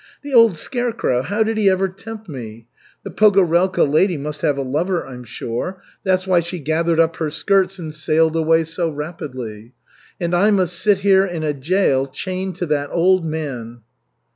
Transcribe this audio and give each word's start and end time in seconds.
The 0.23 0.33
old 0.33 0.57
scarecrow, 0.57 1.21
how 1.21 1.43
did 1.43 1.59
he 1.59 1.69
ever 1.69 1.87
tempt 1.87 2.27
me? 2.27 2.65
The 3.03 3.11
Pogorelka 3.11 3.83
lady 3.83 4.17
must 4.17 4.41
have 4.41 4.57
a 4.57 4.63
lover, 4.63 5.05
I'm 5.05 5.23
sure. 5.23 5.79
That's 6.03 6.25
why 6.25 6.39
she 6.39 6.57
gathered 6.57 6.99
up 6.99 7.17
her 7.17 7.29
skirts 7.29 7.77
and 7.77 7.93
sailed 7.93 8.35
away 8.35 8.63
so 8.63 8.89
rapidly. 8.89 9.73
And 10.19 10.33
I 10.35 10.49
must 10.49 10.79
sit 10.79 11.01
here, 11.01 11.27
in 11.27 11.43
a 11.43 11.53
jail, 11.53 12.07
chained 12.07 12.55
to 12.55 12.65
that 12.65 12.89
old 12.91 13.23
man." 13.27 13.81